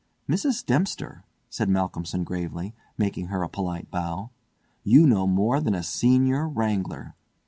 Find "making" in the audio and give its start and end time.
2.97-3.27